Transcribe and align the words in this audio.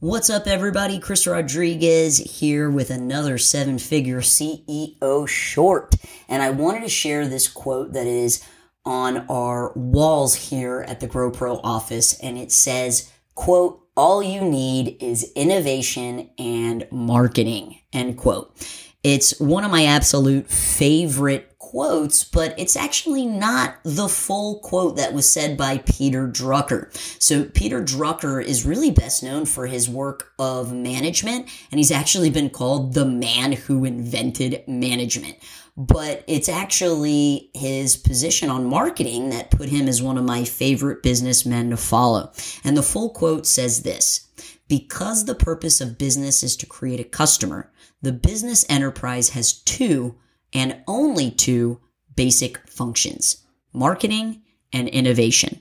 What's 0.00 0.28
up, 0.28 0.46
everybody? 0.46 0.98
Chris 0.98 1.26
Rodriguez 1.26 2.18
here 2.18 2.68
with 2.68 2.90
another 2.90 3.38
seven 3.38 3.78
figure 3.78 4.20
CEO 4.20 5.26
short. 5.26 5.94
And 6.28 6.42
I 6.42 6.50
wanted 6.50 6.82
to 6.82 6.90
share 6.90 7.26
this 7.26 7.48
quote 7.48 7.94
that 7.94 8.06
is 8.06 8.44
on 8.84 9.24
our 9.30 9.72
walls 9.74 10.34
here 10.34 10.84
at 10.86 11.00
the 11.00 11.08
GrowPro 11.08 11.60
office. 11.64 12.20
And 12.20 12.36
it 12.36 12.52
says, 12.52 13.10
quote, 13.34 13.88
all 13.96 14.22
you 14.22 14.42
need 14.42 14.98
is 15.00 15.32
innovation 15.34 16.28
and 16.36 16.86
marketing, 16.90 17.78
end 17.90 18.18
quote. 18.18 18.54
It's 19.02 19.40
one 19.40 19.64
of 19.64 19.70
my 19.70 19.86
absolute 19.86 20.50
favorite 20.50 21.55
quotes, 21.76 22.24
but 22.24 22.58
it's 22.58 22.74
actually 22.74 23.26
not 23.26 23.76
the 23.82 24.08
full 24.08 24.60
quote 24.60 24.96
that 24.96 25.12
was 25.12 25.30
said 25.30 25.58
by 25.58 25.76
Peter 25.76 26.26
Drucker. 26.26 26.88
So 27.22 27.44
Peter 27.44 27.82
Drucker 27.82 28.42
is 28.42 28.64
really 28.64 28.90
best 28.90 29.22
known 29.22 29.44
for 29.44 29.66
his 29.66 29.86
work 29.86 30.32
of 30.38 30.72
management, 30.72 31.50
and 31.70 31.78
he's 31.78 31.90
actually 31.90 32.30
been 32.30 32.48
called 32.48 32.94
the 32.94 33.04
man 33.04 33.52
who 33.52 33.84
invented 33.84 34.66
management. 34.66 35.36
But 35.76 36.24
it's 36.26 36.48
actually 36.48 37.50
his 37.52 37.98
position 37.98 38.48
on 38.48 38.64
marketing 38.64 39.28
that 39.28 39.50
put 39.50 39.68
him 39.68 39.86
as 39.86 40.02
one 40.02 40.16
of 40.16 40.24
my 40.24 40.44
favorite 40.44 41.02
businessmen 41.02 41.68
to 41.68 41.76
follow. 41.76 42.32
And 42.64 42.74
the 42.74 42.82
full 42.82 43.10
quote 43.10 43.46
says 43.46 43.82
this 43.82 44.30
Because 44.66 45.26
the 45.26 45.34
purpose 45.34 45.82
of 45.82 45.98
business 45.98 46.42
is 46.42 46.56
to 46.56 46.64
create 46.64 47.00
a 47.00 47.04
customer, 47.04 47.70
the 48.00 48.12
business 48.12 48.64
enterprise 48.70 49.28
has 49.30 49.52
two 49.52 50.16
and 50.56 50.82
only 50.88 51.30
two 51.30 51.78
basic 52.16 52.66
functions 52.66 53.44
marketing 53.74 54.42
and 54.72 54.88
innovation. 54.88 55.60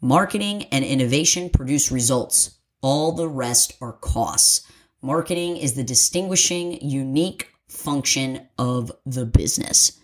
Marketing 0.00 0.62
and 0.70 0.84
innovation 0.84 1.50
produce 1.50 1.90
results. 1.90 2.58
All 2.80 3.10
the 3.10 3.28
rest 3.28 3.74
are 3.80 3.92
costs. 3.92 4.70
Marketing 5.02 5.56
is 5.56 5.74
the 5.74 5.82
distinguishing, 5.82 6.80
unique 6.80 7.48
function 7.68 8.46
of 8.56 8.92
the 9.04 9.26
business. 9.26 9.98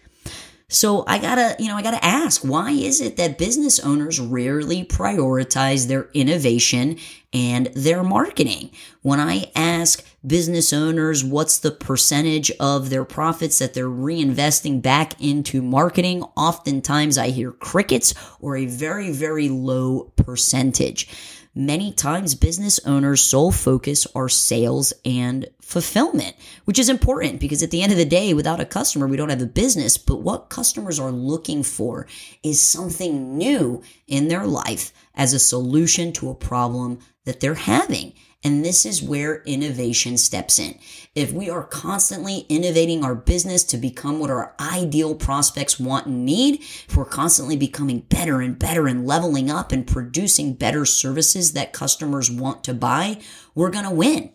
So 0.73 1.05
I 1.07 1.19
gotta, 1.19 1.55
you 1.59 1.69
know, 1.69 1.77
I 1.77 1.83
gotta 1.83 2.03
ask, 2.03 2.41
why 2.41 2.71
is 2.71 3.03
it 3.03 3.19
that 3.19 3.37
business 3.37 3.79
owners 3.79 4.19
rarely 4.19 4.85
prioritize 4.85 5.87
their 5.87 6.09
innovation 6.15 6.97
and 7.31 7.67
their 7.75 8.03
marketing? 8.03 8.71
When 9.03 9.21
I 9.21 9.51
ask 9.55 10.03
business 10.27 10.73
owners 10.73 11.23
what's 11.23 11.59
the 11.59 11.73
percentage 11.73 12.51
of 12.53 12.89
their 12.89 13.05
profits 13.05 13.59
that 13.59 13.75
they're 13.75 13.85
reinvesting 13.85 14.81
back 14.81 15.21
into 15.21 15.61
marketing, 15.61 16.23
oftentimes 16.39 17.19
I 17.19 17.29
hear 17.29 17.53
crickets 17.53 18.15
or 18.41 18.57
a 18.57 18.65
very, 18.65 19.13
very 19.13 19.51
low 19.51 20.05
percentage. 20.17 21.07
Many 21.55 21.93
times 21.93 22.35
business 22.35 22.81
owners' 22.87 23.23
sole 23.23 23.53
focus 23.53 24.07
are 24.15 24.31
sales 24.31 24.95
and 25.05 25.51
fulfillment, 25.73 26.37
which 26.67 26.79
is 26.79 26.91
important 26.91 27.41
because 27.41 27.63
at 27.63 27.71
the 27.71 27.83
end 27.83 27.91
of 27.91 27.99
the 27.99 28.05
day, 28.05 28.35
without 28.35 28.61
a 28.61 28.67
customer, 28.67 29.07
we 29.07 29.17
don't 29.17 29.31
have 29.31 29.41
a 29.41 29.47
business. 29.47 29.97
But 29.97 30.21
what 30.21 30.51
customers 30.51 31.01
are 31.01 31.11
looking 31.11 31.63
for 31.63 32.07
is 32.43 32.61
something 32.61 33.39
new 33.39 33.83
in 34.07 34.29
their 34.29 34.47
life 34.47 34.93
as 35.15 35.33
a 35.33 35.39
solution 35.39 36.13
to 36.13 36.29
a 36.29 36.35
problem 36.35 36.99
that 37.25 37.41
they're 37.41 37.55
having. 37.55 38.13
And 38.45 38.65
this 38.65 38.85
is 38.85 39.03
where 39.03 39.43
innovation 39.45 40.19
steps 40.19 40.59
in. 40.59 40.79
If 41.15 41.33
we 41.33 41.49
are 41.49 41.63
constantly 41.63 42.41
innovating 42.49 43.05
our 43.05 43.15
business 43.15 43.63
to 43.65 43.77
become 43.77 44.19
what 44.19 44.31
our 44.31 44.55
ideal 44.59 45.15
prospects 45.15 45.79
want 45.79 46.07
and 46.07 46.25
need, 46.25 46.57
if 46.61 46.97
we're 46.97 47.05
constantly 47.05 47.57
becoming 47.57 48.01
better 48.01 48.41
and 48.41 48.59
better 48.59 48.89
and 48.89 49.07
leveling 49.07 49.49
up 49.49 49.71
and 49.71 49.87
producing 49.87 50.55
better 50.55 50.85
services 50.85 51.53
that 51.53 51.73
customers 51.73 52.31
want 52.31 52.65
to 52.65 52.75
buy, 52.75 53.21
we're 53.55 53.71
going 53.71 53.85
to 53.85 53.95
win. 53.95 54.33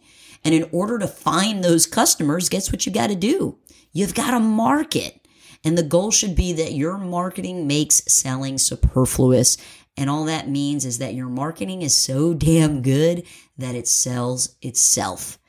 And 0.47 0.55
in 0.55 0.69
order 0.71 0.97
to 0.97 1.09
find 1.09 1.61
those 1.61 1.85
customers, 1.85 2.47
guess 2.47 2.71
what 2.71 2.85
you 2.85 2.91
got 2.93 3.07
to 3.07 3.15
do? 3.15 3.57
You've 3.91 4.15
got 4.15 4.31
to 4.31 4.39
market. 4.39 5.27
And 5.65 5.77
the 5.77 5.83
goal 5.83 6.09
should 6.09 6.37
be 6.37 6.53
that 6.53 6.71
your 6.71 6.97
marketing 6.97 7.67
makes 7.67 8.01
selling 8.07 8.57
superfluous 8.57 9.57
and 9.97 10.09
all 10.09 10.25
that 10.25 10.47
means 10.47 10.85
is 10.85 10.99
that 10.99 11.15
your 11.15 11.27
marketing 11.27 11.81
is 11.81 11.97
so 11.97 12.33
damn 12.33 12.81
good 12.81 13.23
that 13.57 13.75
it 13.75 13.87
sells 13.87 14.55
itself. 14.61 15.39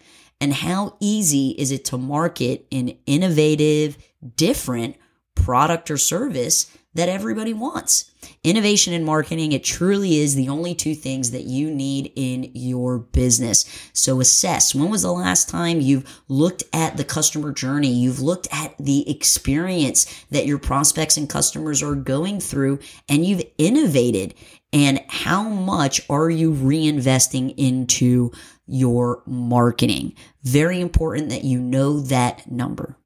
And 0.41 0.53
how 0.53 0.97
easy 0.99 1.51
is 1.59 1.71
it 1.71 1.85
to 1.87 1.99
market 1.99 2.67
an 2.73 2.97
innovative, 3.07 3.99
different 4.37 4.97
product 5.35 5.91
or 5.91 5.99
service 5.99 6.75
that 6.95 7.09
everybody 7.09 7.53
wants. 7.53 8.11
Innovation 8.43 8.93
and 8.93 9.05
marketing, 9.05 9.53
it 9.53 9.63
truly 9.63 10.19
is 10.19 10.35
the 10.35 10.49
only 10.49 10.75
two 10.75 10.95
things 10.95 11.31
that 11.31 11.45
you 11.45 11.71
need 11.71 12.13
in 12.17 12.51
your 12.55 12.99
business. 12.99 13.65
So 13.93 14.21
assess 14.21 14.75
when 14.75 14.91
was 14.91 15.03
the 15.03 15.13
last 15.13 15.49
time 15.49 15.81
you've 15.81 16.23
looked 16.29 16.65
at 16.73 16.97
the 16.97 17.05
customer 17.05 17.53
journey, 17.53 17.93
you've 17.93 18.21
looked 18.21 18.49
at 18.51 18.75
the 18.79 19.09
experience 19.11 20.25
that 20.31 20.47
your 20.47 20.59
prospects 20.59 21.17
and 21.17 21.29
customers 21.29 21.83
are 21.83 21.95
going 21.95 22.41
through, 22.41 22.81
and 23.09 23.25
you've 23.25 23.45
innovated. 23.59 24.35
And 24.73 25.01
how 25.09 25.49
much 25.49 26.01
are 26.11 26.29
you 26.29 26.53
reinvesting 26.53 27.55
into 27.57 28.33
your 28.67 29.23
marketing? 29.27 30.15
Very 30.43 30.81
important 30.81 31.31
that 31.31 31.45
you 31.45 31.59
know 31.59 32.01
that 32.01 32.51
number. 32.51 32.97